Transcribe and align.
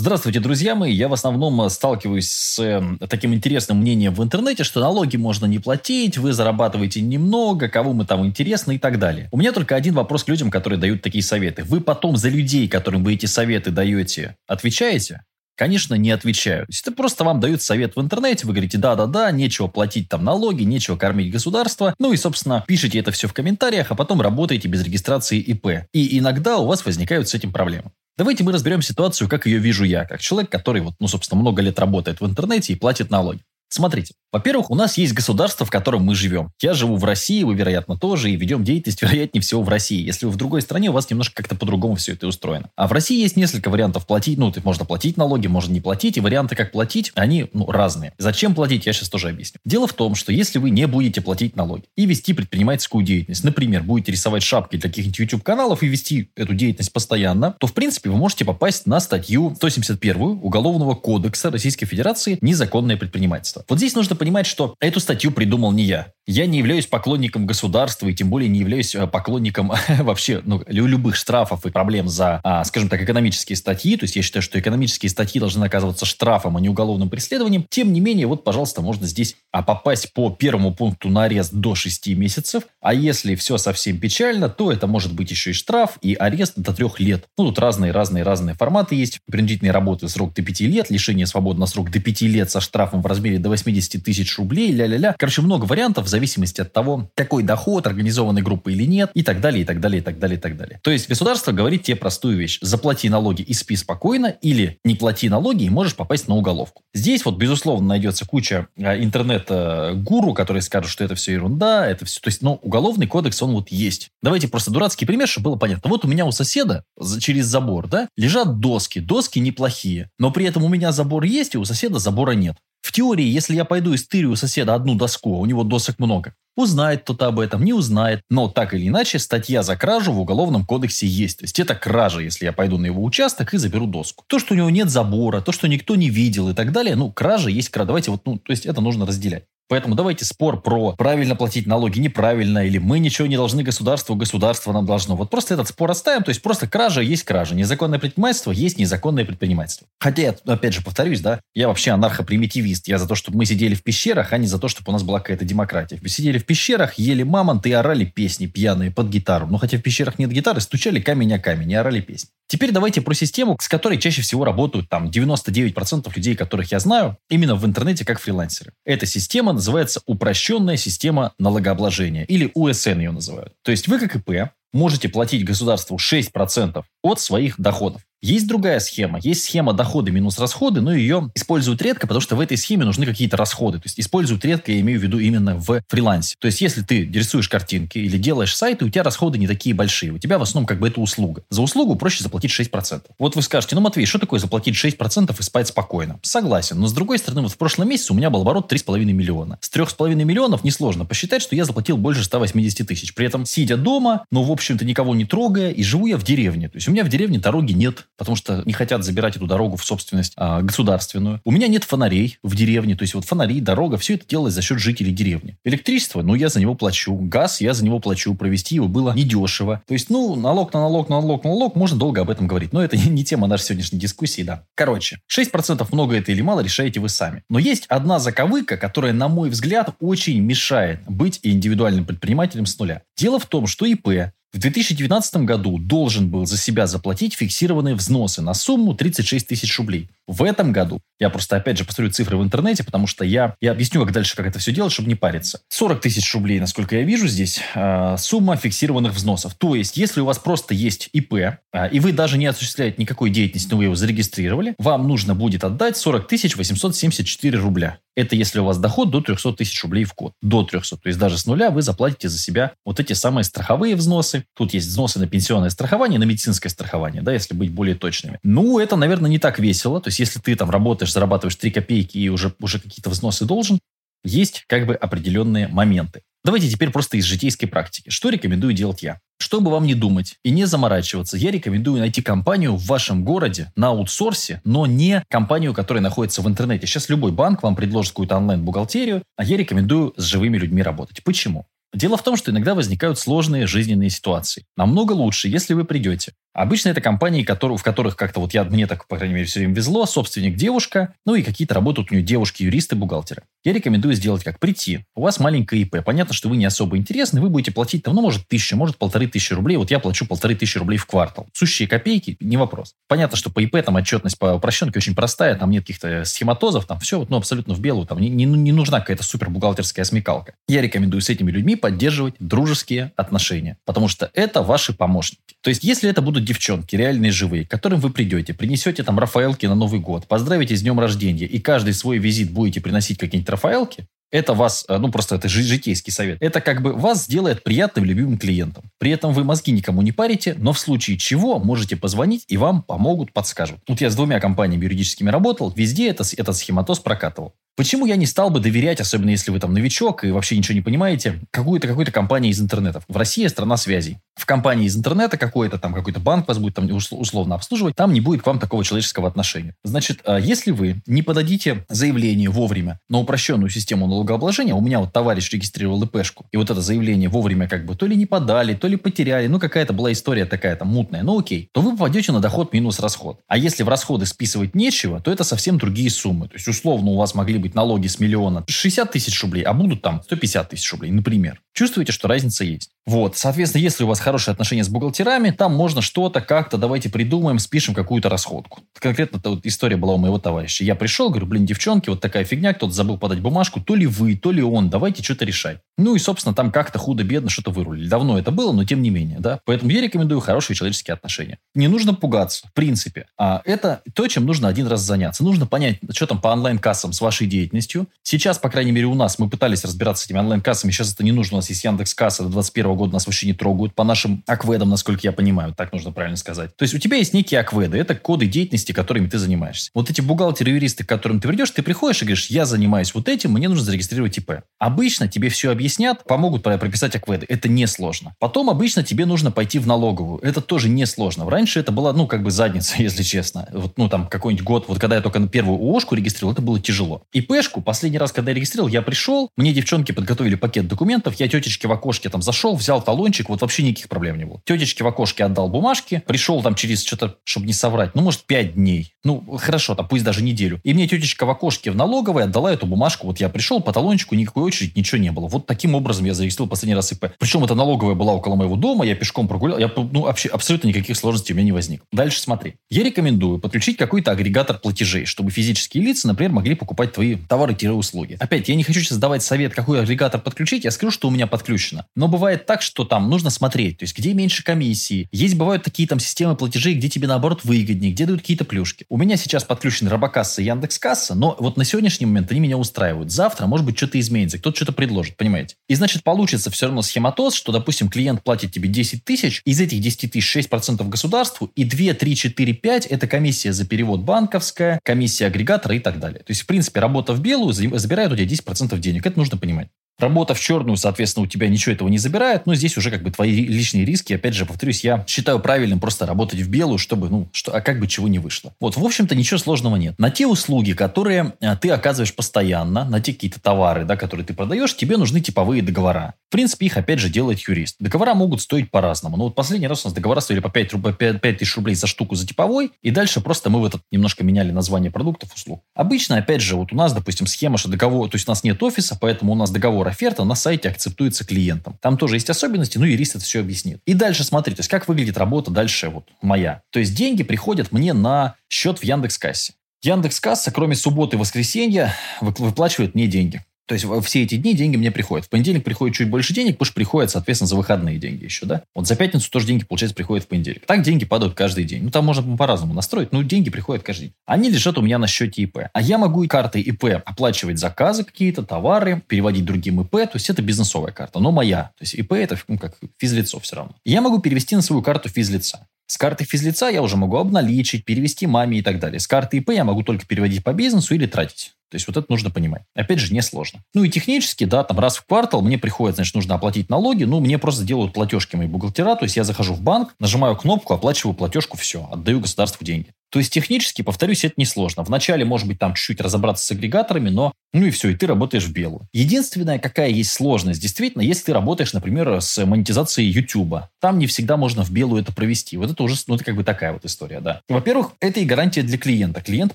Здравствуйте, 0.00 0.40
друзья 0.40 0.74
мои. 0.74 0.94
Я 0.94 1.08
в 1.08 1.12
основном 1.12 1.60
э, 1.60 1.68
сталкиваюсь 1.68 2.30
с 2.30 2.58
э, 2.58 3.06
таким 3.06 3.34
интересным 3.34 3.80
мнением 3.82 4.14
в 4.14 4.22
интернете, 4.22 4.64
что 4.64 4.80
налоги 4.80 5.18
можно 5.18 5.44
не 5.44 5.58
платить, 5.58 6.16
вы 6.16 6.32
зарабатываете 6.32 7.02
немного, 7.02 7.68
кому 7.68 7.92
мы 7.92 8.06
там 8.06 8.24
интересны 8.24 8.76
и 8.76 8.78
так 8.78 8.98
далее. 8.98 9.28
У 9.30 9.36
меня 9.36 9.52
только 9.52 9.76
один 9.76 9.92
вопрос 9.92 10.24
к 10.24 10.28
людям, 10.28 10.50
которые 10.50 10.80
дают 10.80 11.02
такие 11.02 11.22
советы. 11.22 11.64
Вы 11.64 11.82
потом 11.82 12.16
за 12.16 12.30
людей, 12.30 12.66
которым 12.66 13.04
вы 13.04 13.12
эти 13.12 13.26
советы 13.26 13.72
даете, 13.72 14.36
отвечаете? 14.48 15.20
Конечно, 15.54 15.94
не 15.96 16.12
отвечаю. 16.12 16.66
Это 16.70 16.92
просто 16.92 17.22
вам 17.22 17.38
дают 17.38 17.60
совет 17.60 17.94
в 17.94 18.00
интернете, 18.00 18.46
вы 18.46 18.54
говорите, 18.54 18.78
да-да-да, 18.78 19.30
нечего 19.30 19.66
платить 19.66 20.08
там 20.08 20.24
налоги, 20.24 20.62
нечего 20.62 20.96
кормить 20.96 21.30
государство. 21.30 21.94
Ну 21.98 22.14
и, 22.14 22.16
собственно, 22.16 22.64
пишите 22.66 22.98
это 22.98 23.10
все 23.10 23.28
в 23.28 23.34
комментариях, 23.34 23.90
а 23.90 23.94
потом 23.94 24.22
работаете 24.22 24.66
без 24.66 24.82
регистрации 24.82 25.38
ИП. 25.40 25.84
И 25.92 26.18
иногда 26.18 26.56
у 26.56 26.64
вас 26.64 26.86
возникают 26.86 27.28
с 27.28 27.34
этим 27.34 27.52
проблемы. 27.52 27.90
Давайте 28.20 28.44
мы 28.44 28.52
разберем 28.52 28.82
ситуацию, 28.82 29.30
как 29.30 29.46
ее 29.46 29.56
вижу 29.56 29.82
я, 29.82 30.04
как 30.04 30.20
человек, 30.20 30.50
который, 30.50 30.82
вот, 30.82 30.92
ну, 31.00 31.08
собственно, 31.08 31.40
много 31.40 31.62
лет 31.62 31.78
работает 31.78 32.20
в 32.20 32.26
интернете 32.26 32.74
и 32.74 32.76
платит 32.76 33.08
налоги. 33.08 33.40
Смотрите, 33.70 34.14
во-первых, 34.32 34.70
у 34.70 34.76
нас 34.76 34.96
есть 34.96 35.12
государство, 35.12 35.66
в 35.66 35.70
котором 35.70 36.04
мы 36.04 36.14
живем. 36.14 36.52
Я 36.62 36.72
живу 36.72 36.96
в 36.96 37.04
России, 37.04 37.42
вы, 37.42 37.54
вероятно, 37.54 37.96
тоже, 37.96 38.30
и 38.30 38.36
ведем 38.36 38.62
деятельность, 38.62 39.02
вероятнее 39.02 39.42
всего, 39.42 39.62
в 39.62 39.68
России. 39.68 40.04
Если 40.04 40.26
вы 40.26 40.32
в 40.32 40.36
другой 40.36 40.62
стране, 40.62 40.90
у 40.90 40.92
вас 40.92 41.10
немножко 41.10 41.36
как-то 41.36 41.56
по-другому 41.56 41.96
все 41.96 42.12
это 42.12 42.28
устроено. 42.28 42.70
А 42.76 42.86
в 42.86 42.92
России 42.92 43.20
есть 43.20 43.36
несколько 43.36 43.70
вариантов 43.70 44.06
платить. 44.06 44.38
Ну, 44.38 44.52
можно 44.62 44.84
платить 44.84 45.16
налоги, 45.16 45.48
можно 45.48 45.72
не 45.72 45.80
платить, 45.80 46.16
и 46.16 46.20
варианты, 46.20 46.54
как 46.54 46.70
платить, 46.70 47.10
они 47.14 47.48
ну, 47.52 47.66
разные. 47.70 48.12
Зачем 48.18 48.54
платить, 48.54 48.86
я 48.86 48.92
сейчас 48.92 49.08
тоже 49.08 49.28
объясню. 49.28 49.58
Дело 49.64 49.88
в 49.88 49.92
том, 49.92 50.14
что 50.14 50.32
если 50.32 50.58
вы 50.58 50.70
не 50.70 50.86
будете 50.86 51.20
платить 51.20 51.56
налоги 51.56 51.84
и 51.96 52.06
вести 52.06 52.32
предпринимательскую 52.32 53.04
деятельность, 53.04 53.42
например, 53.42 53.82
будете 53.82 54.12
рисовать 54.12 54.42
шапки 54.44 54.76
для 54.76 54.88
каких-нибудь 54.88 55.18
YouTube-каналов 55.18 55.82
и 55.82 55.88
вести 55.88 56.30
эту 56.36 56.54
деятельность 56.54 56.92
постоянно, 56.92 57.56
то, 57.58 57.66
в 57.66 57.72
принципе, 57.72 58.10
вы 58.10 58.16
можете 58.16 58.44
попасть 58.44 58.86
на 58.86 59.00
статью 59.00 59.54
171 59.56 60.20
Уголовного 60.20 60.94
кодекса 60.94 61.50
Российской 61.50 61.86
Федерации 61.86 62.38
«Незаконное 62.40 62.96
предпринимательство». 62.96 63.59
Вот 63.68 63.78
здесь 63.78 63.94
нужно 63.94 64.16
понимать, 64.16 64.46
что 64.46 64.74
эту 64.80 65.00
статью 65.00 65.32
придумал 65.32 65.72
не 65.72 65.84
я. 65.84 66.12
Я 66.26 66.46
не 66.46 66.58
являюсь 66.58 66.86
поклонником 66.86 67.46
государства 67.46 68.06
и 68.06 68.14
тем 68.14 68.30
более 68.30 68.48
не 68.48 68.60
являюсь 68.60 68.94
э, 68.94 69.06
поклонником 69.06 69.72
вообще 69.88 70.42
ну, 70.44 70.62
любых 70.68 71.16
штрафов 71.16 71.64
и 71.66 71.70
проблем 71.70 72.08
за, 72.08 72.40
а, 72.44 72.62
скажем 72.64 72.88
так, 72.88 73.02
экономические 73.02 73.56
статьи. 73.56 73.96
То 73.96 74.04
есть 74.04 74.16
я 74.16 74.22
считаю, 74.22 74.42
что 74.42 74.58
экономические 74.58 75.10
статьи 75.10 75.40
должны 75.40 75.60
наказываться 75.60 76.06
штрафом, 76.06 76.56
а 76.56 76.60
не 76.60 76.68
уголовным 76.68 77.08
преследованием. 77.08 77.66
Тем 77.68 77.92
не 77.92 78.00
менее, 78.00 78.26
вот, 78.26 78.44
пожалуйста, 78.44 78.82
можно 78.82 79.06
здесь 79.06 79.36
а, 79.50 79.62
попасть 79.62 80.12
по 80.12 80.30
первому 80.30 80.74
пункту 80.74 81.08
на 81.08 81.24
арест 81.24 81.52
до 81.52 81.74
6 81.74 82.08
месяцев. 82.08 82.64
А 82.80 82.94
если 82.94 83.34
все 83.34 83.56
совсем 83.58 83.98
печально, 83.98 84.48
то 84.48 84.70
это 84.70 84.86
может 84.86 85.14
быть 85.14 85.30
еще 85.30 85.50
и 85.50 85.54
штраф, 85.54 85.98
и 86.02 86.14
арест 86.14 86.52
до 86.56 86.72
3 86.72 86.86
лет. 86.98 87.24
Ну, 87.38 87.46
тут 87.46 87.58
разные-разные-разные 87.58 88.54
форматы 88.54 88.94
есть. 88.94 89.20
Принудительные 89.30 89.72
работы 89.72 90.08
срок 90.08 90.34
до 90.34 90.42
5 90.42 90.60
лет, 90.60 90.90
лишение 90.90 91.26
свободы 91.26 91.58
на 91.58 91.66
срок 91.66 91.90
до 91.90 91.98
5 91.98 92.22
лет 92.22 92.50
со 92.50 92.60
штрафом 92.60 93.02
в 93.02 93.06
размере 93.06 93.38
до 93.38 93.48
80 93.48 94.04
тысяч 94.04 94.38
рублей, 94.38 94.70
ля-ля-ля. 94.70 95.14
Короче, 95.18 95.42
много 95.42 95.64
вариантов 95.64 96.08
зависимости 96.20 96.60
от 96.60 96.72
того, 96.72 97.10
какой 97.16 97.42
доход, 97.42 97.86
организованной 97.86 98.42
группы 98.42 98.72
или 98.72 98.84
нет, 98.84 99.10
и 99.14 99.22
так 99.22 99.40
далее, 99.40 99.62
и 99.62 99.64
так 99.64 99.80
далее, 99.80 100.00
и 100.00 100.04
так 100.04 100.18
далее, 100.18 100.36
и 100.36 100.40
так 100.40 100.56
далее. 100.56 100.78
То 100.82 100.90
есть 100.90 101.08
государство 101.08 101.52
говорит 101.52 101.84
тебе 101.84 101.96
простую 101.96 102.36
вещь. 102.36 102.58
Заплати 102.60 103.08
налоги 103.08 103.42
и 103.42 103.54
спи 103.54 103.74
спокойно, 103.76 104.26
или 104.26 104.78
не 104.84 104.94
плати 104.94 105.28
налоги 105.28 105.64
и 105.64 105.70
можешь 105.70 105.96
попасть 105.96 106.28
на 106.28 106.36
уголовку. 106.36 106.82
Здесь 106.92 107.24
вот, 107.24 107.38
безусловно, 107.38 107.88
найдется 107.88 108.26
куча 108.26 108.68
э, 108.76 109.02
интернет-гуру, 109.02 110.34
которые 110.34 110.62
скажут, 110.62 110.90
что 110.90 111.04
это 111.04 111.14
все 111.14 111.32
ерунда, 111.32 111.86
это 111.86 112.04
все... 112.04 112.20
То 112.20 112.28
есть, 112.28 112.42
ну, 112.42 112.58
уголовный 112.62 113.06
кодекс, 113.06 113.42
он 113.42 113.52
вот 113.52 113.70
есть. 113.70 114.10
Давайте 114.22 114.48
просто 114.48 114.70
дурацкий 114.70 115.06
пример, 115.06 115.26
чтобы 115.26 115.50
было 115.50 115.56
понятно. 115.56 115.88
Вот 115.88 116.04
у 116.04 116.08
меня 116.08 116.26
у 116.26 116.32
соседа 116.32 116.84
через 117.20 117.46
забор, 117.46 117.88
да, 117.88 118.08
лежат 118.16 118.60
доски. 118.60 118.98
Доски 118.98 119.38
неплохие. 119.38 120.10
Но 120.18 120.30
при 120.30 120.44
этом 120.44 120.64
у 120.64 120.68
меня 120.68 120.92
забор 120.92 121.24
есть, 121.24 121.54
и 121.54 121.58
у 121.58 121.64
соседа 121.64 121.98
забора 121.98 122.32
нет. 122.32 122.56
В 122.90 122.92
теории, 122.92 123.24
если 123.24 123.54
я 123.54 123.64
пойду 123.64 123.92
и 123.92 123.96
стырю 123.96 124.32
у 124.32 124.34
соседа 124.34 124.74
одну 124.74 124.96
доску, 124.96 125.38
у 125.38 125.46
него 125.46 125.62
досок 125.62 126.00
много, 126.00 126.34
узнает 126.56 127.02
кто-то 127.02 127.28
об 127.28 127.38
этом, 127.38 127.64
не 127.64 127.72
узнает. 127.72 128.20
Но 128.28 128.48
так 128.48 128.74
или 128.74 128.88
иначе, 128.88 129.20
статья 129.20 129.62
за 129.62 129.76
кражу 129.76 130.10
в 130.10 130.18
Уголовном 130.18 130.66
кодексе 130.66 131.06
есть. 131.06 131.38
То 131.38 131.44
есть 131.44 131.60
это 131.60 131.76
кража, 131.76 132.18
если 132.18 132.46
я 132.46 132.52
пойду 132.52 132.78
на 132.78 132.86
его 132.86 133.04
участок 133.04 133.54
и 133.54 133.58
заберу 133.58 133.86
доску. 133.86 134.24
То, 134.26 134.40
что 134.40 134.54
у 134.54 134.56
него 134.56 134.70
нет 134.70 134.90
забора, 134.90 135.40
то, 135.40 135.52
что 135.52 135.68
никто 135.68 135.94
не 135.94 136.10
видел 136.10 136.48
и 136.48 136.52
так 136.52 136.72
далее, 136.72 136.96
ну, 136.96 137.12
кража 137.12 137.48
есть 137.48 137.68
кража. 137.68 137.86
Давайте 137.86 138.10
вот, 138.10 138.22
ну, 138.26 138.38
то 138.38 138.50
есть 138.50 138.66
это 138.66 138.80
нужно 138.80 139.06
разделять. 139.06 139.44
Поэтому 139.70 139.94
давайте 139.94 140.24
спор 140.24 140.60
про 140.60 140.96
правильно 140.96 141.36
платить 141.36 141.64
налоги, 141.64 142.00
неправильно, 142.00 142.66
или 142.66 142.78
мы 142.78 142.98
ничего 142.98 143.28
не 143.28 143.36
должны 143.36 143.62
государству, 143.62 144.16
государство 144.16 144.72
нам 144.72 144.84
должно. 144.84 145.14
Вот 145.14 145.30
просто 145.30 145.54
этот 145.54 145.68
спор 145.68 145.92
оставим, 145.92 146.24
то 146.24 146.30
есть 146.30 146.42
просто 146.42 146.66
кража 146.66 147.02
есть 147.02 147.22
кража, 147.22 147.54
незаконное 147.54 148.00
предпринимательство 148.00 148.50
есть 148.50 148.78
незаконное 148.78 149.24
предпринимательство. 149.24 149.86
Хотя, 150.00 150.22
я, 150.22 150.34
опять 150.44 150.74
же, 150.74 150.82
повторюсь, 150.82 151.20
да, 151.20 151.38
я 151.54 151.68
вообще 151.68 151.92
анархопримитивист, 151.92 152.88
я 152.88 152.98
за 152.98 153.06
то, 153.06 153.14
чтобы 153.14 153.38
мы 153.38 153.46
сидели 153.46 153.76
в 153.76 153.84
пещерах, 153.84 154.32
а 154.32 154.38
не 154.38 154.48
за 154.48 154.58
то, 154.58 154.66
чтобы 154.66 154.90
у 154.90 154.92
нас 154.92 155.04
была 155.04 155.20
какая-то 155.20 155.44
демократия. 155.44 156.00
Мы 156.02 156.08
сидели 156.08 156.38
в 156.38 156.46
пещерах, 156.46 156.94
ели 156.94 157.22
мамонты 157.22 157.68
и 157.68 157.72
орали 157.72 158.04
песни 158.04 158.46
пьяные 158.46 158.90
под 158.90 159.06
гитару. 159.08 159.46
Но 159.46 159.58
хотя 159.58 159.78
в 159.78 159.82
пещерах 159.82 160.18
нет 160.18 160.32
гитары, 160.32 160.60
стучали 160.60 160.98
камень 160.98 161.34
о 161.34 161.38
камень 161.38 161.70
и 161.70 161.74
орали 161.76 162.00
песни. 162.00 162.30
Теперь 162.50 162.72
давайте 162.72 163.00
про 163.00 163.14
систему, 163.14 163.56
с 163.60 163.68
которой 163.68 163.96
чаще 163.96 164.22
всего 164.22 164.44
работают 164.44 164.88
там 164.88 165.08
99% 165.08 166.10
людей, 166.16 166.34
которых 166.34 166.72
я 166.72 166.80
знаю, 166.80 167.16
именно 167.28 167.54
в 167.54 167.64
интернете 167.64 168.04
как 168.04 168.18
фрилансеры. 168.18 168.72
Эта 168.84 169.06
система 169.06 169.52
называется 169.60 170.00
упрощенная 170.06 170.78
система 170.78 171.34
налогообложения, 171.38 172.24
или 172.24 172.50
УСН 172.54 172.98
ее 172.98 173.10
называют. 173.12 173.52
То 173.62 173.70
есть 173.70 173.88
вы 173.88 174.00
как 174.00 174.16
ИП 174.16 174.50
можете 174.72 175.08
платить 175.10 175.44
государству 175.44 175.96
6% 175.96 176.82
от 177.02 177.20
своих 177.20 177.60
доходов. 177.60 178.00
Есть 178.22 178.46
другая 178.46 178.80
схема. 178.80 179.18
Есть 179.22 179.44
схема 179.44 179.72
доходы 179.72 180.10
минус 180.10 180.38
расходы, 180.38 180.82
но 180.82 180.94
ее 180.94 181.30
используют 181.34 181.80
редко, 181.80 182.06
потому 182.06 182.20
что 182.20 182.36
в 182.36 182.40
этой 182.40 182.58
схеме 182.58 182.84
нужны 182.84 183.06
какие-то 183.06 183.38
расходы. 183.38 183.78
То 183.78 183.86
есть 183.86 183.98
используют 183.98 184.44
редко, 184.44 184.72
я 184.72 184.80
имею 184.80 185.00
в 185.00 185.02
виду 185.02 185.18
именно 185.18 185.56
в 185.56 185.82
фрилансе. 185.88 186.36
То 186.38 186.46
есть 186.46 186.60
если 186.60 186.82
ты 186.82 187.06
рисуешь 187.06 187.48
картинки 187.48 187.96
или 187.96 188.18
делаешь 188.18 188.54
сайты, 188.54 188.84
у 188.84 188.90
тебя 188.90 189.04
расходы 189.04 189.38
не 189.38 189.46
такие 189.46 189.74
большие. 189.74 190.12
У 190.12 190.18
тебя 190.18 190.38
в 190.38 190.42
основном 190.42 190.66
как 190.66 190.80
бы 190.80 190.88
это 190.88 191.00
услуга. 191.00 191.42
За 191.48 191.62
услугу 191.62 191.96
проще 191.96 192.22
заплатить 192.22 192.50
6%. 192.50 193.02
Вот 193.18 193.36
вы 193.36 193.42
скажете, 193.42 193.74
ну, 193.74 193.80
Матвей, 193.80 194.04
что 194.04 194.18
такое 194.18 194.38
заплатить 194.38 194.74
6% 194.74 195.34
и 195.38 195.42
спать 195.42 195.68
спокойно? 195.68 196.20
Согласен. 196.22 196.78
Но 196.78 196.88
с 196.88 196.92
другой 196.92 197.18
стороны, 197.18 197.42
вот 197.42 197.52
в 197.52 197.56
прошлом 197.56 197.88
месяце 197.88 198.12
у 198.12 198.16
меня 198.16 198.28
был 198.28 198.42
оборот 198.42 198.70
3,5 198.70 199.02
миллиона. 199.04 199.58
С 199.62 199.70
3,5 199.72 200.14
миллионов 200.24 200.62
несложно 200.62 201.06
посчитать, 201.06 201.40
что 201.40 201.56
я 201.56 201.64
заплатил 201.64 201.96
больше 201.96 202.22
180 202.24 202.86
тысяч. 202.86 203.14
При 203.14 203.26
этом 203.26 203.46
сидя 203.46 203.78
дома, 203.78 204.26
но, 204.30 204.42
в 204.42 204.52
общем-то, 204.52 204.84
никого 204.84 205.14
не 205.14 205.24
трогая, 205.24 205.70
и 205.70 205.82
живу 205.82 206.06
я 206.06 206.18
в 206.18 206.22
деревне. 206.22 206.68
То 206.68 206.76
есть 206.76 206.86
у 206.86 206.92
меня 206.92 207.02
в 207.02 207.08
деревне 207.08 207.38
дороги 207.38 207.72
нет 207.72 208.06
потому 208.20 208.36
что 208.36 208.62
не 208.66 208.74
хотят 208.74 209.02
забирать 209.02 209.36
эту 209.36 209.46
дорогу 209.46 209.78
в 209.78 209.84
собственность 209.84 210.34
а, 210.36 210.60
государственную. 210.60 211.40
У 211.46 211.50
меня 211.50 211.68
нет 211.68 211.84
фонарей 211.84 212.36
в 212.42 212.54
деревне, 212.54 212.94
то 212.94 213.00
есть 213.00 213.14
вот 213.14 213.24
фонари, 213.24 213.62
дорога, 213.62 213.96
все 213.96 214.16
это 214.16 214.26
делалось 214.28 214.52
за 214.52 214.60
счет 214.60 214.78
жителей 214.78 215.10
деревни. 215.10 215.56
Электричество, 215.64 216.20
ну, 216.20 216.34
я 216.34 216.50
за 216.50 216.60
него 216.60 216.74
плачу. 216.74 217.14
Газ, 217.14 217.62
я 217.62 217.72
за 217.72 217.82
него 217.82 217.98
плачу. 217.98 218.34
Провести 218.34 218.74
его 218.74 218.88
было 218.88 219.14
недешево. 219.14 219.82
То 219.86 219.94
есть, 219.94 220.10
ну, 220.10 220.36
налог 220.36 220.74
на 220.74 220.80
налог, 220.80 221.08
на 221.08 221.22
налог, 221.22 221.44
на 221.44 221.50
налог, 221.50 221.76
можно 221.76 221.96
долго 221.96 222.20
об 222.20 222.28
этом 222.28 222.46
говорить. 222.46 222.74
Но 222.74 222.84
это 222.84 222.98
не, 222.98 223.08
не 223.08 223.24
тема 223.24 223.46
нашей 223.46 223.68
сегодняшней 223.68 223.98
дискуссии, 223.98 224.42
да. 224.42 224.66
Короче, 224.74 225.20
6% 225.34 225.88
много 225.90 226.14
это 226.14 226.30
или 226.30 226.42
мало, 226.42 226.60
решаете 226.60 227.00
вы 227.00 227.08
сами. 227.08 227.42
Но 227.48 227.58
есть 227.58 227.86
одна 227.88 228.18
заковыка, 228.18 228.76
которая, 228.76 229.14
на 229.14 229.28
мой 229.28 229.48
взгляд, 229.48 229.94
очень 229.98 230.42
мешает 230.42 231.00
быть 231.08 231.40
индивидуальным 231.42 232.04
предпринимателем 232.04 232.66
с 232.66 232.78
нуля. 232.78 233.00
Дело 233.16 233.38
в 233.38 233.46
том, 233.46 233.66
что 233.66 233.86
ИП 233.86 234.30
в 234.52 234.58
2019 234.58 235.44
году 235.44 235.78
должен 235.78 236.28
был 236.28 236.44
за 236.44 236.56
себя 236.56 236.88
заплатить 236.88 237.34
фиксированные 237.34 237.94
взносы 237.94 238.42
на 238.42 238.52
сумму 238.52 238.94
36 238.94 239.46
тысяч 239.46 239.78
рублей. 239.78 240.08
В 240.30 240.44
этом 240.44 240.70
году, 240.70 241.00
я 241.18 241.28
просто 241.28 241.56
опять 241.56 241.76
же 241.76 241.84
посмотрю 241.84 242.12
цифры 242.12 242.36
в 242.36 242.42
интернете, 242.44 242.84
потому 242.84 243.08
что 243.08 243.24
я, 243.24 243.56
я 243.60 243.72
объясню, 243.72 244.00
как 244.04 244.12
дальше, 244.12 244.36
как 244.36 244.46
это 244.46 244.60
все 244.60 244.70
делать, 244.70 244.92
чтобы 244.92 245.08
не 245.08 245.16
париться. 245.16 245.60
40 245.70 246.00
тысяч 246.00 246.32
рублей, 246.32 246.60
насколько 246.60 246.94
я 246.94 247.02
вижу 247.02 247.26
здесь, 247.26 247.60
э, 247.74 248.14
сумма 248.16 248.56
фиксированных 248.56 249.12
взносов. 249.12 249.56
То 249.56 249.74
есть, 249.74 249.96
если 249.96 250.20
у 250.20 250.24
вас 250.24 250.38
просто 250.38 250.72
есть 250.72 251.08
ИП, 251.12 251.34
э, 251.34 251.58
и 251.90 251.98
вы 251.98 252.12
даже 252.12 252.38
не 252.38 252.46
осуществляете 252.46 253.02
никакой 253.02 253.30
деятельности, 253.30 253.72
но 253.72 253.78
вы 253.78 253.84
его 253.84 253.96
зарегистрировали, 253.96 254.76
вам 254.78 255.08
нужно 255.08 255.34
будет 255.34 255.64
отдать 255.64 255.96
40 255.96 256.28
тысяч 256.28 256.56
874 256.56 257.58
рубля. 257.58 257.98
Это 258.16 258.36
если 258.36 258.60
у 258.60 258.64
вас 258.64 258.78
доход 258.78 259.10
до 259.10 259.20
300 259.20 259.54
тысяч 259.54 259.82
рублей 259.82 260.04
в 260.04 260.14
год. 260.14 260.34
До 260.42 260.62
300. 260.62 260.96
То 260.96 261.08
есть 261.08 261.18
даже 261.18 261.38
с 261.38 261.46
нуля 261.46 261.70
вы 261.70 261.82
заплатите 261.82 262.28
за 262.28 262.38
себя 262.38 262.72
вот 262.84 263.00
эти 263.00 263.14
самые 263.14 263.44
страховые 263.44 263.96
взносы. 263.96 264.44
Тут 264.54 264.74
есть 264.74 264.88
взносы 264.88 265.18
на 265.18 265.26
пенсионное 265.26 265.70
страхование, 265.70 266.18
на 266.18 266.24
медицинское 266.24 266.68
страхование, 266.68 267.22
да, 267.22 267.32
если 267.32 267.54
быть 267.54 267.70
более 267.70 267.94
точными. 267.94 268.38
Ну, 268.42 268.78
это, 268.78 268.96
наверное, 268.96 269.30
не 269.30 269.38
так 269.38 269.58
весело. 269.58 270.00
То 270.00 270.08
есть 270.08 270.19
если 270.20 270.38
ты 270.38 270.54
там 270.54 270.70
работаешь, 270.70 271.12
зарабатываешь 271.12 271.56
3 271.56 271.70
копейки 271.70 272.18
и 272.18 272.28
уже, 272.28 272.54
уже 272.60 272.78
какие-то 272.78 273.10
взносы 273.10 273.44
должен, 273.44 273.80
есть 274.22 274.64
как 274.68 274.86
бы 274.86 274.94
определенные 274.94 275.68
моменты. 275.68 276.22
Давайте 276.42 276.70
теперь 276.70 276.90
просто 276.90 277.18
из 277.18 277.24
житейской 277.24 277.66
практики. 277.66 278.08
Что 278.08 278.30
рекомендую 278.30 278.72
делать 278.72 279.02
я? 279.02 279.18
Чтобы 279.38 279.70
вам 279.70 279.84
не 279.84 279.94
думать 279.94 280.36
и 280.42 280.50
не 280.50 280.64
заморачиваться, 280.64 281.36
я 281.36 281.50
рекомендую 281.50 281.98
найти 281.98 282.22
компанию 282.22 282.76
в 282.76 282.86
вашем 282.86 283.24
городе 283.24 283.72
на 283.76 283.88
аутсорсе, 283.88 284.60
но 284.64 284.86
не 284.86 285.22
компанию, 285.28 285.74
которая 285.74 286.02
находится 286.02 286.40
в 286.40 286.48
интернете. 286.48 286.86
Сейчас 286.86 287.08
любой 287.08 287.32
банк 287.32 287.62
вам 287.62 287.76
предложит 287.76 288.12
какую-то 288.12 288.36
онлайн-бухгалтерию, 288.36 289.22
а 289.36 289.44
я 289.44 289.56
рекомендую 289.56 290.14
с 290.16 290.24
живыми 290.24 290.56
людьми 290.56 290.82
работать. 290.82 291.22
Почему? 291.24 291.66
Дело 291.92 292.16
в 292.16 292.22
том, 292.22 292.36
что 292.36 292.52
иногда 292.52 292.74
возникают 292.74 293.18
сложные 293.18 293.66
жизненные 293.66 294.10
ситуации. 294.10 294.64
Намного 294.76 295.12
лучше, 295.12 295.48
если 295.48 295.74
вы 295.74 295.84
придете 295.84 296.32
Обычно 296.52 296.88
это 296.88 297.00
компании, 297.00 297.42
которые, 297.42 297.78
в 297.78 297.82
которых 297.82 298.16
как-то 298.16 298.40
вот 298.40 298.54
я, 298.54 298.64
мне 298.64 298.86
так, 298.86 299.06
по 299.06 299.16
крайней 299.16 299.34
мере, 299.34 299.46
все 299.46 299.60
время 299.60 299.74
везло, 299.74 300.04
собственник 300.06 300.56
девушка, 300.56 301.14
ну 301.24 301.34
и 301.34 301.42
какие-то 301.42 301.74
работают 301.74 302.10
у 302.10 302.14
нее 302.14 302.24
девушки, 302.24 302.64
юристы, 302.64 302.96
бухгалтеры. 302.96 303.42
Я 303.62 303.72
рекомендую 303.72 304.14
сделать 304.14 304.42
как? 304.42 304.58
Прийти. 304.58 305.04
У 305.14 305.22
вас 305.22 305.38
маленькая 305.38 305.78
ИП. 305.80 306.02
Понятно, 306.04 306.34
что 306.34 306.48
вы 306.48 306.56
не 306.56 306.64
особо 306.64 306.96
интересны, 306.96 307.40
вы 307.40 307.50
будете 307.50 307.72
платить 307.72 308.02
там, 308.02 308.14
ну, 308.14 308.22
может, 308.22 308.48
тысяча, 308.48 308.74
может, 308.74 308.96
полторы 308.96 309.26
тысячи 309.26 309.52
рублей. 309.52 309.76
Вот 309.76 309.90
я 309.90 309.98
плачу 309.98 310.26
полторы 310.26 310.54
тысячи 310.54 310.78
рублей 310.78 310.96
в 310.96 311.06
квартал. 311.06 311.46
Сущие 311.52 311.86
копейки, 311.86 312.36
не 312.40 312.56
вопрос. 312.56 312.94
Понятно, 313.06 313.36
что 313.36 313.50
по 313.50 313.60
ИП 313.60 313.84
там 313.84 313.96
отчетность 313.96 314.38
по 314.38 314.54
упрощенке 314.54 314.98
очень 314.98 315.14
простая, 315.14 315.54
там 315.56 315.70
нет 315.70 315.82
каких-то 315.82 316.24
схематозов, 316.24 316.86
там 316.86 316.98
все 317.00 317.18
вот, 317.18 317.30
ну, 317.30 317.36
абсолютно 317.36 317.74
в 317.74 317.80
белую, 317.80 318.06
там 318.06 318.18
не, 318.18 318.28
не, 318.28 318.44
не 318.44 318.72
нужна 318.72 319.00
какая-то 319.00 319.22
супер 319.22 319.50
бухгалтерская 319.50 320.04
смекалка. 320.04 320.54
Я 320.66 320.80
рекомендую 320.80 321.20
с 321.20 321.28
этими 321.28 321.50
людьми 321.50 321.76
поддерживать 321.76 322.34
дружеские 322.38 323.12
отношения, 323.16 323.76
потому 323.84 324.08
что 324.08 324.30
это 324.34 324.62
ваши 324.62 324.94
помощники. 324.94 325.56
То 325.60 325.68
есть, 325.68 325.84
если 325.84 326.08
это 326.08 326.22
будут 326.22 326.39
девчонки, 326.44 326.96
реальные 326.96 327.32
живые, 327.32 327.66
к 327.66 327.70
которым 327.70 328.00
вы 328.00 328.10
придете, 328.10 328.54
принесете 328.54 329.02
там 329.02 329.18
Рафаэлки 329.18 329.66
на 329.66 329.74
Новый 329.74 330.00
год, 330.00 330.26
поздравите 330.26 330.76
с 330.76 330.82
днем 330.82 330.98
рождения, 331.00 331.46
и 331.46 331.58
каждый 331.58 331.94
свой 331.94 332.18
визит 332.18 332.50
будете 332.50 332.80
приносить 332.80 333.18
какие-нибудь 333.18 333.50
Рафаэлки, 333.50 334.06
это 334.30 334.54
вас, 334.54 334.84
э, 334.88 334.96
ну 334.98 335.10
просто 335.10 335.36
это 335.36 335.48
житейский 335.48 336.12
совет, 336.12 336.38
это 336.40 336.60
как 336.60 336.82
бы 336.82 336.92
вас 336.92 337.24
сделает 337.24 337.64
приятным 337.64 338.04
любимым 338.04 338.38
клиентом. 338.38 338.84
При 338.98 339.10
этом 339.10 339.32
вы 339.32 339.44
мозги 339.44 339.72
никому 339.72 340.02
не 340.02 340.12
парите, 340.12 340.54
но 340.58 340.72
в 340.72 340.78
случае 340.78 341.18
чего 341.18 341.58
можете 341.58 341.96
позвонить 341.96 342.44
и 342.48 342.56
вам 342.56 342.82
помогут, 342.82 343.32
подскажут. 343.32 343.80
Вот 343.88 344.00
я 344.00 344.10
с 344.10 344.16
двумя 344.16 344.40
компаниями 344.40 344.84
юридическими 344.84 345.30
работал, 345.30 345.72
везде 345.74 346.08
это, 346.08 346.24
этот 346.36 346.56
схематоз 346.56 347.00
прокатывал. 347.00 347.54
Почему 347.80 348.04
я 348.04 348.16
не 348.16 348.26
стал 348.26 348.50
бы 348.50 348.60
доверять, 348.60 349.00
особенно 349.00 349.30
если 349.30 349.50
вы 349.50 349.58
там 349.58 349.72
новичок 349.72 350.22
и 350.24 350.30
вообще 350.30 350.54
ничего 350.54 350.74
не 350.74 350.82
понимаете, 350.82 351.40
какую-то 351.50 351.88
какой-то 351.88 352.12
компании 352.12 352.50
из 352.50 352.60
интернета? 352.60 353.00
В 353.08 353.16
России 353.16 353.46
страна 353.46 353.78
связей. 353.78 354.18
В 354.34 354.44
компании 354.44 354.86
из 354.86 354.96
интернета 354.96 355.38
какой-то 355.38 355.78
там 355.78 355.94
какой-то 355.94 356.20
банк 356.20 356.46
вас 356.46 356.58
будет 356.58 356.74
там 356.74 356.90
условно 356.90 357.54
обслуживать, 357.54 357.96
там 357.96 358.12
не 358.12 358.20
будет 358.20 358.42
к 358.42 358.46
вам 358.46 358.58
такого 358.58 358.84
человеческого 358.84 359.28
отношения. 359.28 359.74
Значит, 359.82 360.20
а 360.26 360.38
если 360.38 360.72
вы 360.72 361.00
не 361.06 361.22
подадите 361.22 361.86
заявление 361.88 362.50
вовремя 362.50 363.00
на 363.08 363.18
упрощенную 363.18 363.70
систему 363.70 364.06
налогообложения, 364.06 364.74
у 364.74 364.80
меня 364.82 365.00
вот 365.00 365.14
товарищ 365.14 365.50
регистрировал 365.50 366.02
ИПшку, 366.02 366.46
и 366.52 366.58
вот 366.58 366.70
это 366.70 366.82
заявление 366.82 367.30
вовремя 367.30 367.66
как 367.66 367.86
бы 367.86 367.96
то 367.96 368.06
ли 368.06 368.14
не 368.14 368.26
подали, 368.26 368.74
то 368.74 368.88
ли 368.88 368.96
потеряли, 368.96 369.46
ну 369.46 369.58
какая-то 369.58 369.94
была 369.94 370.12
история 370.12 370.44
такая 370.44 370.76
там 370.76 370.88
мутная, 370.88 371.22
ну 371.22 371.38
окей, 371.38 371.70
то 371.72 371.80
вы 371.80 371.92
попадете 371.92 372.32
на 372.32 372.40
доход 372.40 372.74
минус 372.74 373.00
расход. 373.00 373.40
А 373.46 373.56
если 373.56 373.82
в 373.84 373.88
расходы 373.88 374.26
списывать 374.26 374.74
нечего, 374.74 375.20
то 375.20 375.30
это 375.30 375.44
совсем 375.44 375.78
другие 375.78 376.10
суммы. 376.10 376.48
То 376.48 376.56
есть 376.56 376.68
условно 376.68 377.12
у 377.12 377.16
вас 377.16 377.34
могли 377.34 377.58
быть 377.58 377.69
быть 377.70 377.74
налоги 377.74 378.08
с 378.08 378.18
миллиона 378.18 378.64
60 378.66 379.12
тысяч 379.12 379.40
рублей, 379.42 379.62
а 379.62 379.72
будут 379.72 380.02
там 380.02 380.22
150 380.22 380.68
тысяч 380.70 380.92
рублей, 380.92 381.10
например. 381.12 381.60
Чувствуете, 381.72 382.12
что 382.12 382.28
разница 382.28 382.64
есть? 382.64 382.90
Вот, 383.06 383.36
соответственно, 383.36 383.82
если 383.82 384.04
у 384.04 384.06
вас 384.06 384.20
хорошие 384.20 384.52
отношения 384.52 384.84
с 384.84 384.88
бухгалтерами, 384.88 385.50
там 385.50 385.74
можно 385.74 386.02
что-то 386.02 386.40
как-то, 386.40 386.76
давайте 386.76 387.08
придумаем, 387.08 387.58
спишем 387.58 387.94
какую-то 387.94 388.28
расходку. 388.28 388.82
Конкретно 388.98 389.38
это 389.38 389.50
вот 389.50 389.64
история 389.64 389.96
была 389.96 390.14
у 390.14 390.18
моего 390.18 390.38
товарища. 390.38 390.84
Я 390.84 390.94
пришел, 390.94 391.30
говорю, 391.30 391.46
блин, 391.46 391.66
девчонки, 391.66 392.10
вот 392.10 392.20
такая 392.20 392.44
фигня, 392.44 392.74
кто-то 392.74 392.92
забыл 392.92 393.18
подать 393.18 393.40
бумажку, 393.40 393.80
то 393.80 393.94
ли 393.94 394.06
вы, 394.06 394.36
то 394.36 394.52
ли 394.52 394.62
он, 394.62 394.90
давайте 394.90 395.22
что-то 395.22 395.44
решать. 395.44 395.78
Ну 395.96 396.14
и, 396.14 396.18
собственно, 396.18 396.54
там 396.54 396.70
как-то 396.70 396.98
худо-бедно 396.98 397.50
что-то 397.50 397.70
вырулили. 397.70 398.08
Давно 398.08 398.38
это 398.38 398.50
было, 398.50 398.72
но 398.72 398.84
тем 398.84 399.02
не 399.02 399.10
менее, 399.10 399.38
да. 399.40 399.60
Поэтому 399.64 399.90
я 399.90 400.00
рекомендую 400.02 400.40
хорошие 400.40 400.76
человеческие 400.76 401.14
отношения. 401.14 401.58
Не 401.74 401.88
нужно 401.88 402.14
пугаться, 402.14 402.68
в 402.68 402.72
принципе. 402.72 403.26
А 403.38 403.62
это 403.64 404.02
то, 404.14 404.26
чем 404.28 404.46
нужно 404.46 404.68
один 404.68 404.86
раз 404.86 405.00
заняться. 405.00 405.42
Нужно 405.42 405.66
понять, 405.66 405.98
что 406.12 406.26
там 406.26 406.40
по 406.40 406.48
онлайн-кассам 406.48 407.12
с 407.12 407.20
вашей 407.20 407.46
деятельностью. 407.46 408.08
Сейчас, 408.22 408.58
по 408.58 408.70
крайней 408.70 408.92
мере, 408.92 409.06
у 409.06 409.14
нас 409.14 409.38
мы 409.38 409.48
пытались 409.48 409.84
разбираться 409.84 410.22
с 410.22 410.26
этими 410.26 410.38
онлайн-кассами, 410.38 410.90
сейчас 410.90 411.12
это 411.12 411.24
не 411.24 411.32
нужно, 411.32 411.56
у 411.56 411.58
нас 411.58 411.68
есть 411.68 411.82
Яндекс 411.82 412.14
Касса, 412.14 412.44
до 412.44 412.50
2021 412.50 412.99
года 413.00 413.14
нас 413.14 413.26
вообще 413.26 413.46
не 413.46 413.54
трогают, 413.54 413.94
по 413.94 414.04
нашим 414.04 414.42
акведам, 414.46 414.90
насколько 414.90 415.20
я 415.24 415.32
понимаю, 415.32 415.74
так 415.74 415.92
нужно 415.92 416.12
правильно 416.12 416.36
сказать. 416.36 416.76
То 416.76 416.82
есть 416.82 416.94
у 416.94 416.98
тебя 416.98 417.16
есть 417.16 417.32
некие 417.32 417.60
акведы, 417.60 417.96
это 417.98 418.14
коды 418.14 418.46
деятельности, 418.46 418.92
которыми 418.92 419.26
ты 419.26 419.38
занимаешься. 419.38 419.90
Вот 419.94 420.10
эти 420.10 420.20
бухгалтеры, 420.20 420.70
юристы, 420.70 421.04
к 421.04 421.08
которым 421.08 421.40
ты 421.40 421.48
придешь, 421.48 421.70
ты 421.70 421.82
приходишь 421.82 422.20
и 422.22 422.24
говоришь, 422.26 422.46
я 422.48 422.66
занимаюсь 422.66 423.14
вот 423.14 423.28
этим, 423.28 423.52
мне 423.52 423.68
нужно 423.68 423.84
зарегистрировать 423.84 424.36
ИП. 424.36 424.60
Обычно 424.78 425.28
тебе 425.28 425.48
все 425.48 425.70
объяснят, 425.70 426.22
помогут 426.24 426.62
прописать 426.62 427.16
акведы. 427.16 427.46
Это 427.48 427.68
несложно. 427.68 428.34
Потом 428.38 428.68
обычно 428.68 429.02
тебе 429.02 429.24
нужно 429.24 429.50
пойти 429.50 429.78
в 429.78 429.86
налоговую. 429.86 430.40
Это 430.40 430.60
тоже 430.60 430.88
несложно. 430.88 431.48
Раньше 431.48 431.80
это 431.80 431.92
была, 431.92 432.12
ну, 432.12 432.26
как 432.26 432.42
бы 432.42 432.50
задница, 432.50 432.96
если 433.02 433.22
честно. 433.22 433.68
Вот, 433.72 433.96
ну, 433.96 434.08
там, 434.08 434.26
какой-нибудь 434.26 434.64
год, 434.64 434.84
вот 434.88 434.98
когда 434.98 435.16
я 435.16 435.22
только 435.22 435.38
на 435.38 435.48
первую 435.48 435.78
ООшку 435.78 436.14
регистрировал, 436.14 436.52
это 436.52 436.62
было 436.62 436.78
тяжело. 436.78 437.22
ИПшку, 437.32 437.80
последний 437.80 438.18
раз, 438.18 438.32
когда 438.32 438.50
я 438.50 438.56
регистрировал, 438.56 438.90
я 438.90 439.00
пришел, 439.00 439.48
мне 439.56 439.72
девчонки 439.72 440.12
подготовили 440.12 440.54
пакет 440.54 440.86
документов, 440.86 441.34
я 441.40 441.48
тетечке 441.48 441.88
в 441.88 441.92
окошке 441.92 442.28
там 442.28 442.42
зашел, 442.42 442.76
взял 442.80 443.02
талончик, 443.02 443.48
вот 443.48 443.60
вообще 443.60 443.82
никаких 443.82 444.08
проблем 444.08 444.38
не 444.38 444.44
было. 444.44 444.60
Тетечке 444.64 445.04
в 445.04 445.06
окошке 445.06 445.44
отдал 445.44 445.68
бумажки, 445.68 446.22
пришел 446.26 446.62
там 446.62 446.74
через 446.74 447.04
что-то, 447.04 447.36
чтобы 447.44 447.66
не 447.66 447.72
соврать, 447.72 448.14
ну, 448.14 448.22
может, 448.22 448.42
пять 448.44 448.74
дней. 448.74 449.14
Ну, 449.22 449.58
хорошо, 449.58 449.94
там 449.94 450.08
пусть 450.08 450.24
даже 450.24 450.42
неделю. 450.42 450.80
И 450.82 450.94
мне 450.94 451.06
тетечка 451.06 451.46
в 451.46 451.50
окошке 451.50 451.90
в 451.90 451.96
налоговой 451.96 452.44
отдала 452.44 452.72
эту 452.72 452.86
бумажку. 452.86 453.26
Вот 453.26 453.38
я 453.38 453.48
пришел 453.48 453.80
по 453.80 453.92
талончику, 453.92 454.34
никакой 454.34 454.64
очереди, 454.64 454.92
ничего 454.96 455.20
не 455.20 455.30
было. 455.30 455.46
Вот 455.46 455.66
таким 455.66 455.94
образом 455.94 456.24
я 456.24 456.34
зарегистрировал 456.34 456.70
последний 456.70 456.94
раз 456.94 457.12
ИП. 457.12 457.26
Причем 457.38 457.64
эта 457.64 457.74
налоговая 457.74 458.14
была 458.14 458.32
около 458.32 458.56
моего 458.56 458.76
дома, 458.76 459.04
я 459.04 459.14
пешком 459.14 459.46
прогулял, 459.46 459.78
я, 459.78 459.90
ну, 459.94 460.22
вообще 460.22 460.48
абсолютно 460.48 460.88
никаких 460.88 461.16
сложностей 461.16 461.52
у 461.52 461.56
меня 461.56 461.66
не 461.66 461.72
возникло. 461.72 462.06
Дальше 462.12 462.40
смотри. 462.40 462.74
Я 462.88 463.04
рекомендую 463.04 463.58
подключить 463.58 463.96
какой-то 463.96 464.30
агрегатор 464.30 464.78
платежей, 464.78 465.26
чтобы 465.26 465.50
физические 465.50 466.02
лица, 466.02 466.26
например, 466.26 466.52
могли 466.52 466.74
покупать 466.74 467.12
твои 467.12 467.36
товары-услуги. 467.36 468.36
Опять, 468.40 468.68
я 468.68 468.74
не 468.74 468.82
хочу 468.82 469.00
сейчас 469.00 469.18
давать 469.18 469.42
совет, 469.42 469.74
какой 469.74 470.00
агрегатор 470.00 470.40
подключить, 470.40 470.84
я 470.84 470.90
скажу, 470.90 471.10
что 471.10 471.28
у 471.28 471.30
меня 471.30 471.46
подключено. 471.46 472.06
Но 472.16 472.28
бывает 472.28 472.66
так, 472.70 472.82
что 472.82 473.04
там 473.04 473.28
нужно 473.28 473.50
смотреть, 473.50 473.98
то 473.98 474.04
есть 474.04 474.16
где 474.16 474.32
меньше 474.32 474.62
комиссии. 474.62 475.28
Есть 475.32 475.56
бывают 475.56 475.82
такие 475.82 476.06
там 476.06 476.20
системы 476.20 476.54
платежей, 476.54 476.94
где 476.94 477.08
тебе 477.08 477.26
наоборот 477.26 477.64
выгоднее, 477.64 478.12
где 478.12 478.26
дают 478.26 478.42
какие-то 478.42 478.64
плюшки. 478.64 479.06
У 479.08 479.16
меня 479.16 479.36
сейчас 479.36 479.64
подключены 479.64 480.08
Робокасса 480.08 480.62
и 480.62 480.66
Яндекс.Касса, 480.66 481.34
но 481.34 481.56
вот 481.58 481.76
на 481.76 481.84
сегодняшний 481.84 482.26
момент 482.26 482.48
они 482.52 482.60
меня 482.60 482.78
устраивают. 482.78 483.32
Завтра, 483.32 483.66
может 483.66 483.84
быть, 483.84 483.96
что-то 483.96 484.20
изменится, 484.20 484.58
кто-то 484.58 484.76
что-то 484.76 484.92
предложит, 484.92 485.36
понимаете? 485.36 485.74
И 485.88 485.96
значит, 485.96 486.22
получится 486.22 486.70
все 486.70 486.86
равно 486.86 487.02
схематоз, 487.02 487.54
что, 487.54 487.72
допустим, 487.72 488.08
клиент 488.08 488.44
платит 488.44 488.70
тебе 488.70 488.88
10 488.88 489.24
тысяч, 489.24 489.62
из 489.64 489.80
этих 489.80 490.00
10 490.00 490.30
тысяч 490.30 490.56
6% 490.56 491.02
государству, 491.08 491.72
и 491.74 491.82
2, 491.82 492.14
3, 492.14 492.36
4, 492.36 492.72
5 492.72 493.06
это 493.06 493.26
комиссия 493.26 493.72
за 493.72 493.84
перевод 493.84 494.20
банковская, 494.20 495.00
комиссия 495.02 495.46
агрегатора 495.46 495.96
и 495.96 495.98
так 495.98 496.20
далее. 496.20 496.44
То 496.44 496.52
есть, 496.52 496.60
в 496.60 496.66
принципе, 496.66 497.00
работа 497.00 497.32
в 497.32 497.40
белую 497.40 497.72
забирает 497.72 498.30
у 498.30 498.36
тебя 498.36 498.46
10% 498.46 498.96
денег. 499.00 499.26
Это 499.26 499.36
нужно 499.36 499.58
понимать. 499.58 499.88
Работа 500.20 500.54
в 500.54 500.60
черную, 500.60 500.96
соответственно, 500.96 501.44
у 501.44 501.48
тебя 501.48 501.68
ничего 501.68 501.94
этого 501.94 502.08
не 502.08 502.18
забирает, 502.18 502.66
но 502.66 502.74
здесь 502.74 502.96
уже 502.98 503.10
как 503.10 503.22
бы 503.22 503.30
твои 503.30 503.64
личные 503.64 504.04
риски. 504.04 504.34
Опять 504.34 504.54
же, 504.54 504.66
повторюсь, 504.66 505.02
я 505.02 505.24
считаю 505.26 505.60
правильным 505.60 505.98
просто 505.98 506.26
работать 506.26 506.60
в 506.60 506.68
белую, 506.68 506.98
чтобы, 506.98 507.30
ну, 507.30 507.48
что, 507.52 507.74
а 507.74 507.80
как 507.80 508.00
бы 508.00 508.06
чего 508.06 508.28
не 508.28 508.38
вышло. 508.38 508.74
Вот, 508.80 508.96
в 508.96 509.04
общем-то, 509.04 509.34
ничего 509.34 509.56
сложного 509.58 509.96
нет. 509.96 510.18
На 510.18 510.30
те 510.30 510.46
услуги, 510.46 510.92
которые 510.92 511.54
а, 511.60 511.76
ты 511.76 511.90
оказываешь 511.90 512.34
постоянно, 512.34 513.04
на 513.04 513.20
те 513.20 513.32
какие-то 513.32 513.60
товары, 513.60 514.04
да, 514.04 514.16
которые 514.16 514.44
ты 514.44 514.52
продаешь, 514.52 514.94
тебе 514.94 515.16
нужны 515.16 515.40
типовые 515.40 515.82
договора. 515.82 516.34
В 516.48 516.52
принципе, 516.52 516.86
их, 516.86 516.96
опять 516.96 517.20
же, 517.20 517.30
делает 517.30 517.60
юрист. 517.60 517.96
Договора 517.98 518.34
могут 518.34 518.60
стоить 518.60 518.90
по-разному. 518.90 519.36
Но 519.36 519.44
вот 519.44 519.54
последний 519.54 519.86
раз 519.86 520.04
у 520.04 520.08
нас 520.08 520.14
договора 520.14 520.40
стоили 520.40 520.60
по 520.60 520.68
5, 520.68 520.92
руб... 520.92 521.16
5, 521.16 521.40
5 521.40 521.58
тысяч 521.58 521.76
рублей 521.76 521.94
за 521.94 522.06
штуку 522.06 522.34
за 522.34 522.46
типовой, 522.46 522.90
и 523.00 523.10
дальше 523.10 523.40
просто 523.40 523.70
мы 523.70 523.80
в 523.80 523.84
этот 523.84 524.02
немножко 524.10 524.44
меняли 524.44 524.70
название 524.70 525.10
продуктов, 525.10 525.54
услуг. 525.54 525.82
Обычно, 525.94 526.36
опять 526.36 526.60
же, 526.60 526.76
вот 526.76 526.92
у 526.92 526.96
нас, 526.96 527.12
допустим, 527.12 527.46
схема, 527.46 527.78
что 527.78 527.88
договор, 527.88 528.28
то 528.28 528.36
есть 528.36 528.48
у 528.48 528.50
нас 528.50 528.64
нет 528.64 528.82
офиса, 528.82 529.16
поэтому 529.18 529.52
у 529.52 529.54
нас 529.54 529.70
договор 529.70 530.09
оферта 530.10 530.44
на 530.44 530.54
сайте 530.54 530.88
акцептуется 530.88 531.44
клиентом. 531.44 531.98
Там 532.00 532.16
тоже 532.18 532.36
есть 532.36 532.50
особенности, 532.50 532.98
но 532.98 533.06
юрист 533.06 533.36
это 533.36 533.44
все 533.44 533.60
объяснит. 533.60 534.00
И 534.04 534.14
дальше 534.14 534.44
смотри, 534.44 534.74
то 534.74 534.80
есть 534.80 534.90
как 534.90 535.08
выглядит 535.08 535.38
работа 535.38 535.70
дальше 535.70 536.08
вот 536.10 536.28
моя. 536.42 536.82
То 536.90 536.98
есть 536.98 537.14
деньги 537.14 537.42
приходят 537.42 537.92
мне 537.92 538.12
на 538.12 538.54
счет 538.68 538.98
в 538.98 539.04
Яндекс.Кассе. 539.04 539.74
Яндекс.Касса, 540.02 540.70
кроме 540.70 540.96
субботы 540.96 541.36
и 541.36 541.38
воскресенья, 541.38 542.14
выплачивает 542.40 543.14
мне 543.14 543.26
деньги. 543.26 543.64
То 543.90 543.94
есть 543.94 544.06
все 544.24 544.44
эти 544.44 544.54
дни 544.54 544.72
деньги 544.72 544.96
мне 544.96 545.10
приходят. 545.10 545.46
В 545.46 545.48
понедельник 545.48 545.82
приходит 545.82 546.14
чуть 546.14 546.30
больше 546.30 546.54
денег, 546.54 546.74
потому 546.74 546.86
что 546.86 546.94
приходят, 546.94 547.28
соответственно, 547.32 547.66
за 547.66 547.74
выходные 547.74 548.18
деньги 548.18 548.44
еще, 548.44 548.64
да? 548.64 548.84
Вот 548.94 549.08
за 549.08 549.16
пятницу 549.16 549.50
тоже 549.50 549.66
деньги, 549.66 549.84
получается, 549.84 550.14
приходят 550.14 550.44
в 550.44 550.46
понедельник. 550.46 550.86
Так 550.86 551.02
деньги 551.02 551.24
падают 551.24 551.54
каждый 551.54 551.82
день. 551.82 552.04
Ну, 552.04 552.10
там 552.10 552.24
можно 552.24 552.56
по-разному 552.56 552.94
настроить, 552.94 553.32
но 553.32 553.42
деньги 553.42 553.68
приходят 553.68 554.04
каждый 554.04 554.26
день. 554.26 554.32
Они 554.46 554.70
лежат 554.70 554.96
у 554.96 555.02
меня 555.02 555.18
на 555.18 555.26
счете 555.26 555.62
ИП. 555.62 555.78
А 555.92 556.00
я 556.00 556.18
могу 556.18 556.44
и 556.44 556.46
картой 556.46 556.82
ИП 556.82 557.20
оплачивать 557.24 557.80
заказы 557.80 558.22
какие-то, 558.22 558.62
товары, 558.62 559.24
переводить 559.26 559.64
другим 559.64 560.00
ИП. 560.02 560.12
То 560.12 560.30
есть 560.34 560.48
это 560.48 560.62
бизнесовая 560.62 561.10
карта, 561.10 561.40
но 561.40 561.50
моя. 561.50 561.90
То 561.98 562.02
есть 562.02 562.14
ИП 562.14 562.34
это 562.34 562.56
ну, 562.68 562.78
как 562.78 562.94
физлицо 563.18 563.58
все 563.58 563.74
равно. 563.74 563.96
Я 564.04 564.20
могу 564.20 564.38
перевести 564.38 564.76
на 564.76 564.82
свою 564.82 565.02
карту 565.02 565.28
физлица. 565.28 565.88
С 566.10 566.16
карты 566.16 566.42
физлица 566.42 566.88
я 566.88 567.02
уже 567.02 567.16
могу 567.16 567.36
обналичить, 567.36 568.04
перевести 568.04 568.48
маме 568.48 568.78
и 568.78 568.82
так 568.82 568.98
далее. 568.98 569.20
С 569.20 569.28
карты 569.28 569.58
ИП 569.58 569.70
я 569.70 569.84
могу 569.84 570.02
только 570.02 570.26
переводить 570.26 570.64
по 570.64 570.72
бизнесу 570.72 571.14
или 571.14 571.26
тратить. 571.26 571.74
То 571.88 571.94
есть 571.94 572.08
вот 572.08 572.16
это 572.16 572.26
нужно 572.28 572.50
понимать. 572.50 572.82
Опять 572.96 573.20
же, 573.20 573.32
несложно. 573.32 573.84
Ну 573.94 574.02
и 574.02 574.10
технически, 574.10 574.64
да, 574.64 574.82
там 574.82 574.98
раз 574.98 575.18
в 575.18 575.24
квартал 575.24 575.62
мне 575.62 575.78
приходит, 575.78 576.16
значит, 576.16 576.34
нужно 576.34 576.56
оплатить 576.56 576.90
налоги. 576.90 577.22
Ну, 577.22 577.38
мне 577.38 577.58
просто 577.58 577.84
делают 577.84 578.12
платежки 578.12 578.56
мои 578.56 578.66
бухгалтера. 578.66 579.14
То 579.14 579.22
есть 579.22 579.36
я 579.36 579.44
захожу 579.44 579.72
в 579.74 579.82
банк, 579.82 580.16
нажимаю 580.18 580.56
кнопку, 580.56 580.94
оплачиваю 580.94 581.34
платежку, 581.36 581.76
все, 581.76 582.08
отдаю 582.10 582.40
государству 582.40 582.84
деньги. 582.84 583.12
То 583.30 583.38
есть 583.38 583.52
технически, 583.52 584.02
повторюсь, 584.02 584.44
это 584.44 584.54
несложно. 584.56 585.04
Вначале, 585.04 585.44
может 585.44 585.68
быть, 585.68 585.78
там 585.78 585.94
чуть-чуть 585.94 586.20
разобраться 586.20 586.66
с 586.66 586.70
агрегаторами, 586.72 587.30
но 587.30 587.52
ну 587.72 587.86
и 587.86 587.90
все, 587.90 588.10
и 588.10 588.14
ты 588.14 588.26
работаешь 588.26 588.64
в 588.64 588.72
белую. 588.72 589.08
Единственная, 589.12 589.78
какая 589.78 590.08
есть 590.08 590.32
сложность, 590.32 590.80
действительно, 590.80 591.22
если 591.22 591.44
ты 591.44 591.52
работаешь, 591.52 591.92
например, 591.92 592.40
с 592.40 592.64
монетизацией 592.64 593.30
YouTube, 593.30 593.82
там 594.00 594.18
не 594.18 594.26
всегда 594.26 594.56
можно 594.56 594.84
в 594.84 594.90
белую 594.90 595.22
это 595.22 595.32
провести. 595.32 595.76
Вот 595.76 595.90
это 595.90 596.02
уже, 596.02 596.16
ну, 596.26 596.34
это 596.34 596.44
как 596.44 596.56
бы 596.56 596.64
такая 596.64 596.92
вот 596.92 597.04
история, 597.04 597.40
да. 597.40 597.62
Во-первых, 597.68 598.12
это 598.20 598.40
и 598.40 598.44
гарантия 598.44 598.82
для 598.82 598.98
клиента. 598.98 599.40
Клиент 599.40 599.74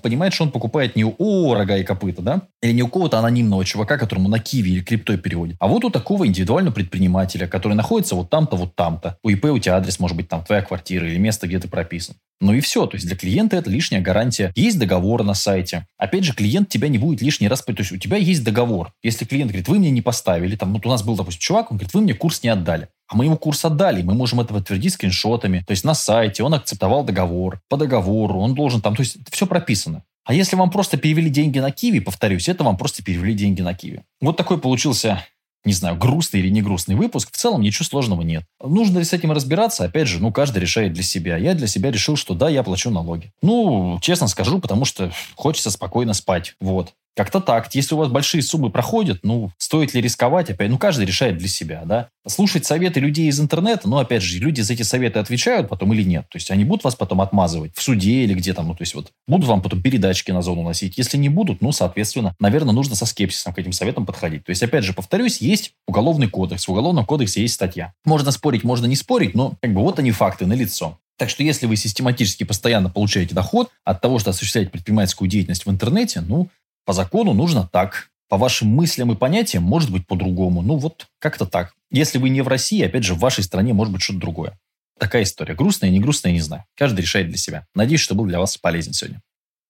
понимает, 0.00 0.34
что 0.34 0.44
он 0.44 0.50
покупает 0.50 0.96
не 0.96 1.04
у 1.04 1.54
рога 1.54 1.76
и 1.78 1.84
копыта, 1.84 2.22
да, 2.22 2.42
или 2.62 2.72
не 2.72 2.82
у 2.82 2.88
кого-то 2.88 3.18
анонимного 3.18 3.64
чувака, 3.64 3.96
которому 3.96 4.28
на 4.28 4.38
киви 4.38 4.70
или 4.70 4.82
криптой 4.82 5.18
переводит, 5.18 5.56
а 5.58 5.68
вот 5.68 5.84
у 5.84 5.90
такого 5.90 6.26
индивидуального 6.26 6.74
предпринимателя, 6.74 7.46
который 7.46 7.74
находится 7.74 8.14
вот 8.14 8.28
там-то, 8.30 8.56
вот 8.56 8.74
там-то. 8.74 9.16
У 9.22 9.30
ИП 9.30 9.46
у 9.46 9.58
тебя 9.58 9.76
адрес 9.76 9.98
может 9.98 10.16
быть 10.16 10.28
там 10.28 10.44
твоя 10.44 10.62
квартира 10.62 11.08
или 11.08 11.18
место, 11.18 11.46
где 11.46 11.58
ты 11.58 11.68
прописан. 11.68 12.16
Ну 12.40 12.52
и 12.52 12.60
все. 12.60 12.86
То 12.86 12.96
есть 12.96 13.06
для 13.06 13.16
клиента 13.16 13.56
это 13.56 13.70
лишняя 13.70 14.00
гарантия. 14.00 14.52
Есть 14.54 14.78
договор 14.78 15.24
на 15.24 15.34
сайте. 15.34 15.86
Опять 15.96 16.24
же, 16.24 16.34
клиент 16.34 16.68
тебя 16.68 16.88
не 16.88 16.98
будет 16.98 17.22
лишний 17.22 17.48
раз... 17.48 17.62
То 17.62 17.74
есть 17.86 17.92
у 17.92 17.98
тебя 17.98 18.16
есть 18.16 18.44
договор. 18.44 18.92
Если 19.02 19.24
клиент 19.24 19.50
говорит, 19.50 19.68
вы 19.68 19.78
мне 19.78 19.90
не 19.90 20.02
поставили, 20.02 20.56
там, 20.56 20.72
вот 20.72 20.86
у 20.86 20.88
нас 20.88 21.02
был, 21.02 21.16
допустим, 21.16 21.40
чувак, 21.40 21.70
он 21.70 21.78
говорит, 21.78 21.94
вы 21.94 22.00
мне 22.00 22.14
курс 22.14 22.42
не 22.42 22.48
отдали. 22.48 22.88
А 23.08 23.16
мы 23.16 23.24
ему 23.24 23.36
курс 23.36 23.64
отдали, 23.64 24.02
мы 24.02 24.14
можем 24.14 24.40
это 24.40 24.52
подтвердить 24.52 24.94
скриншотами. 24.94 25.64
То 25.66 25.70
есть 25.70 25.84
на 25.84 25.94
сайте 25.94 26.42
он 26.42 26.54
акцептовал 26.54 27.04
договор, 27.04 27.60
по 27.68 27.76
договору, 27.76 28.40
он 28.40 28.54
должен 28.54 28.80
там, 28.80 28.96
то 28.96 29.02
есть 29.02 29.18
все 29.30 29.46
прописано. 29.46 30.02
А 30.24 30.34
если 30.34 30.56
вам 30.56 30.70
просто 30.70 30.96
перевели 30.96 31.30
деньги 31.30 31.60
на 31.60 31.70
Киви, 31.70 32.00
повторюсь, 32.00 32.48
это 32.48 32.64
вам 32.64 32.76
просто 32.76 33.04
перевели 33.04 33.32
деньги 33.34 33.62
на 33.62 33.74
Киви. 33.74 34.02
Вот 34.20 34.36
такой 34.36 34.58
получился 34.58 35.24
не 35.66 35.72
знаю, 35.72 35.96
грустный 35.96 36.40
или 36.40 36.48
не 36.48 36.62
грустный 36.62 36.94
выпуск, 36.94 37.30
в 37.32 37.36
целом 37.36 37.60
ничего 37.60 37.84
сложного 37.84 38.22
нет. 38.22 38.44
Нужно 38.62 38.98
ли 38.98 39.04
с 39.04 39.12
этим 39.12 39.32
разбираться? 39.32 39.84
Опять 39.84 40.06
же, 40.06 40.22
ну, 40.22 40.32
каждый 40.32 40.58
решает 40.58 40.92
для 40.92 41.02
себя. 41.02 41.36
Я 41.36 41.54
для 41.54 41.66
себя 41.66 41.90
решил, 41.90 42.16
что 42.16 42.34
да, 42.34 42.48
я 42.48 42.62
плачу 42.62 42.90
налоги. 42.90 43.32
Ну, 43.42 43.98
честно 44.00 44.28
скажу, 44.28 44.60
потому 44.60 44.84
что 44.84 45.10
хочется 45.34 45.72
спокойно 45.72 46.14
спать. 46.14 46.54
Вот. 46.60 46.94
Как-то 47.16 47.40
так. 47.40 47.74
Если 47.74 47.94
у 47.94 47.98
вас 47.98 48.10
большие 48.10 48.42
суммы 48.42 48.68
проходят, 48.68 49.20
ну, 49.22 49.50
стоит 49.56 49.94
ли 49.94 50.02
рисковать? 50.02 50.50
Опять, 50.50 50.68
ну, 50.68 50.76
каждый 50.76 51.06
решает 51.06 51.38
для 51.38 51.48
себя, 51.48 51.82
да. 51.86 52.10
Слушать 52.28 52.66
советы 52.66 53.00
людей 53.00 53.28
из 53.28 53.40
интернета, 53.40 53.88
ну, 53.88 53.96
опять 53.96 54.22
же, 54.22 54.38
люди 54.38 54.60
за 54.60 54.74
эти 54.74 54.82
советы 54.82 55.18
отвечают 55.18 55.70
потом 55.70 55.94
или 55.94 56.02
нет. 56.02 56.28
То 56.28 56.36
есть 56.36 56.50
они 56.50 56.64
будут 56.64 56.84
вас 56.84 56.94
потом 56.94 57.22
отмазывать 57.22 57.72
в 57.74 57.82
суде 57.82 58.24
или 58.24 58.34
где 58.34 58.52
там, 58.52 58.68
ну, 58.68 58.74
то 58.74 58.82
есть 58.82 58.94
вот 58.94 59.12
будут 59.26 59.46
вам 59.46 59.62
потом 59.62 59.80
передачки 59.80 60.30
на 60.30 60.42
зону 60.42 60.62
носить. 60.62 60.98
Если 60.98 61.16
не 61.16 61.30
будут, 61.30 61.62
ну, 61.62 61.72
соответственно, 61.72 62.34
наверное, 62.38 62.74
нужно 62.74 62.94
со 62.94 63.06
скепсисом 63.06 63.54
к 63.54 63.58
этим 63.58 63.72
советам 63.72 64.04
подходить. 64.04 64.44
То 64.44 64.50
есть, 64.50 64.62
опять 64.62 64.84
же, 64.84 64.92
повторюсь, 64.92 65.40
есть 65.40 65.72
уголовный 65.86 66.28
кодекс. 66.28 66.68
В 66.68 66.72
уголовном 66.72 67.06
кодексе 67.06 67.40
есть 67.40 67.54
статья. 67.54 67.94
Можно 68.04 68.30
спорить, 68.30 68.62
можно 68.62 68.84
не 68.84 68.96
спорить, 68.96 69.34
но 69.34 69.54
как 69.62 69.72
бы 69.72 69.80
вот 69.80 69.98
они 69.98 70.10
факты 70.10 70.44
на 70.44 70.52
лицо. 70.52 70.98
Так 71.18 71.30
что 71.30 71.42
если 71.42 71.64
вы 71.64 71.76
систематически 71.76 72.44
постоянно 72.44 72.90
получаете 72.90 73.34
доход 73.34 73.70
от 73.84 74.02
того, 74.02 74.18
что 74.18 74.30
осуществляете 74.30 74.70
предпринимательскую 74.70 75.28
деятельность 75.28 75.64
в 75.64 75.70
интернете, 75.70 76.20
ну, 76.20 76.48
по 76.86 76.92
закону 76.92 77.34
нужно 77.34 77.68
так. 77.70 78.08
По 78.28 78.38
вашим 78.38 78.68
мыслям 78.68 79.12
и 79.12 79.16
понятиям 79.16 79.62
может 79.62 79.90
быть 79.90 80.06
по-другому. 80.06 80.62
Ну 80.62 80.76
вот 80.76 81.06
как-то 81.18 81.44
так. 81.44 81.74
Если 81.90 82.18
вы 82.18 82.30
не 82.30 82.40
в 82.40 82.48
России, 82.48 82.82
опять 82.82 83.04
же, 83.04 83.14
в 83.14 83.18
вашей 83.18 83.44
стране 83.44 83.72
может 83.72 83.92
быть 83.92 84.02
что-то 84.02 84.20
другое. 84.20 84.58
Такая 84.98 85.24
история. 85.24 85.54
Грустная, 85.54 85.90
не 85.90 86.00
грустная, 86.00 86.32
не 86.32 86.40
знаю. 86.40 86.64
Каждый 86.74 87.02
решает 87.02 87.28
для 87.28 87.36
себя. 87.36 87.66
Надеюсь, 87.74 88.00
что 88.00 88.14
был 88.14 88.24
для 88.24 88.40
вас 88.40 88.56
полезен 88.56 88.94
сегодня. 88.94 89.20